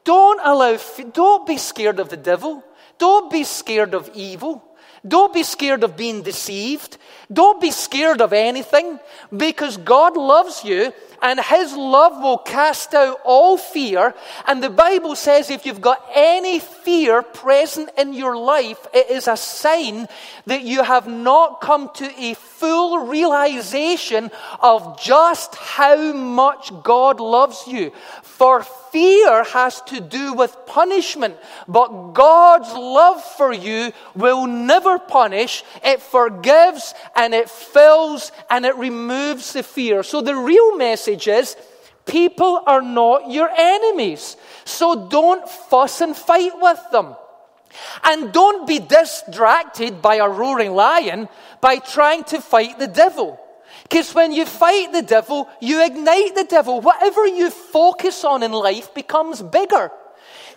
[0.05, 0.79] Don't allow,
[1.13, 2.63] don't be scared of the devil.
[2.99, 4.66] Don't be scared of evil.
[5.07, 6.99] Don't be scared of being deceived.
[7.33, 9.01] Don't be scared of anything
[9.37, 10.93] because God loves you
[11.23, 14.15] and His love will cast out all fear.
[14.47, 19.27] And the Bible says if you've got any fear present in your life, it is
[19.27, 20.07] a sign
[20.47, 24.31] that you have not come to a full realization
[24.61, 27.93] of just how much God loves you.
[28.23, 28.63] For
[28.97, 31.37] fear has to do with punishment,
[31.69, 35.65] but God's love for you will never punish.
[35.85, 40.03] It forgives and it fills and it removes the fear.
[40.03, 41.57] So the real message is
[42.07, 44.39] people are not your enemies.
[44.65, 47.17] So don't fuss and fight with them.
[48.03, 51.29] And don't be distracted by a roaring lion
[51.61, 53.39] by trying to fight the devil.
[53.89, 56.81] Because when you fight the devil, you ignite the devil.
[56.81, 59.93] Whatever you focus on in life becomes bigger.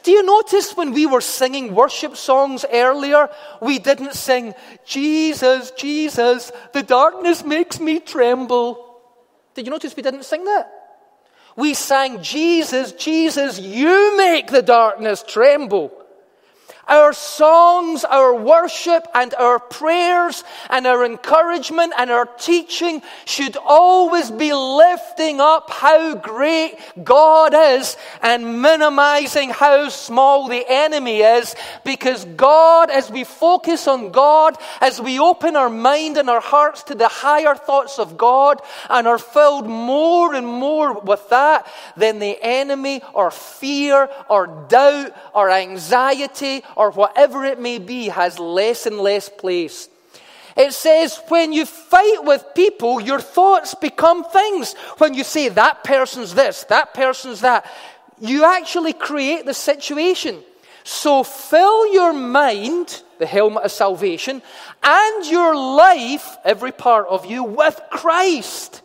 [0.02, 3.30] Do you notice when we were singing worship songs earlier,
[3.62, 9.00] we didn't sing, Jesus, Jesus, the darkness makes me tremble?
[9.54, 10.72] Did you notice we didn't sing that?
[11.56, 15.92] We sang, Jesus, Jesus, you make the darkness tremble.
[16.90, 24.32] Our songs, our worship, and our prayers, and our encouragement, and our teaching should always
[24.32, 31.56] be lifting up how great God is and minimizing how small the enemy is.
[31.86, 36.84] Because God, as we focus on God, as we open our mind and our hearts
[36.84, 42.18] to the higher thoughts of God, and are filled more and more with that, then
[42.18, 48.86] the enemy, or fear, or doubt, or anxiety, or whatever it may be has less
[48.86, 49.90] and less place.
[50.56, 54.76] It says, when you fight with people, your thoughts become things.
[54.98, 57.70] When you say, that person's this, that person's that,
[58.22, 60.40] you actually create the situation.
[60.86, 64.42] So fill your mind, the helmet of salvation,
[64.82, 68.82] and your life, every part of you, with Christ,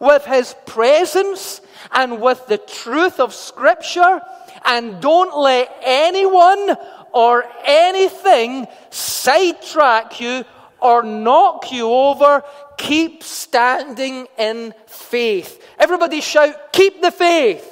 [0.00, 1.60] with His presence,
[1.92, 4.22] and with the truth of Scripture
[4.64, 6.76] and don't let anyone
[7.14, 10.44] or anything sidetrack you
[10.80, 12.42] or knock you over.
[12.76, 15.64] Keep standing in faith.
[15.78, 17.70] Everybody shout, keep the faith.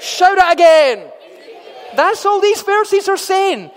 [0.00, 1.10] Shout it again.
[1.94, 3.70] That's all these verses are saying.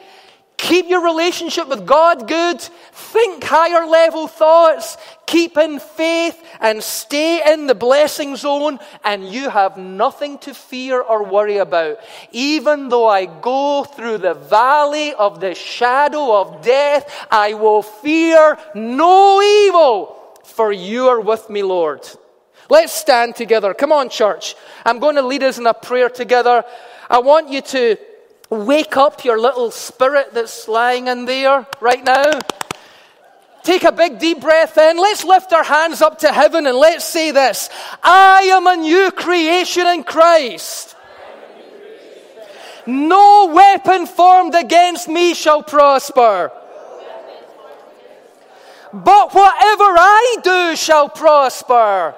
[0.58, 2.60] Keep your relationship with God good.
[2.60, 4.98] Think higher level thoughts.
[5.30, 11.00] Keep in faith and stay in the blessing zone, and you have nothing to fear
[11.00, 12.00] or worry about.
[12.32, 18.58] Even though I go through the valley of the shadow of death, I will fear
[18.74, 22.10] no evil, for you are with me, Lord.
[22.68, 23.76] Let's stand together.
[23.76, 24.56] Come on, church.
[24.84, 26.64] I'm going to lead us in a prayer together.
[27.08, 27.98] I want you to
[28.50, 32.40] wake up your little spirit that's lying in there right now.
[33.70, 34.98] Take a big deep breath in.
[34.98, 37.70] Let's lift our hands up to heaven and let's say this
[38.02, 40.96] I am a new creation in Christ.
[42.88, 46.52] No weapon formed against me shall prosper.
[48.92, 52.16] But whatever I do shall prosper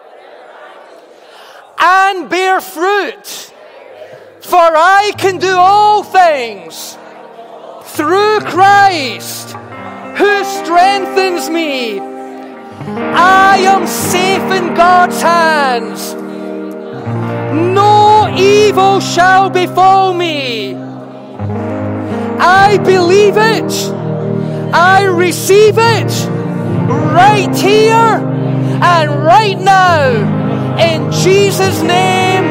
[1.77, 3.51] and bear fruit.
[4.39, 6.97] For I can do all things
[7.83, 9.57] through Christ
[10.17, 11.99] who strengthens me.
[11.99, 16.13] I am safe in God's hands.
[17.53, 20.75] No evil shall befall me.
[22.39, 23.71] I believe it.
[24.73, 26.11] I receive it
[27.13, 28.17] right here
[28.81, 32.45] and right now in Jesus' name.